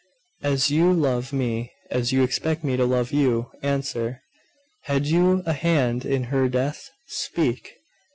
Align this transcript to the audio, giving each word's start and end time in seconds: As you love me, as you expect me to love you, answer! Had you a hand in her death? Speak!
As 0.41 0.71
you 0.71 0.91
love 0.93 1.31
me, 1.31 1.71
as 1.91 2.11
you 2.11 2.23
expect 2.23 2.63
me 2.63 2.75
to 2.75 2.85
love 2.87 3.11
you, 3.13 3.51
answer! 3.61 4.23
Had 4.85 5.05
you 5.05 5.43
a 5.45 5.53
hand 5.53 6.07
in 6.07 6.23
her 6.33 6.49
death? 6.49 6.89
Speak! 7.05 7.75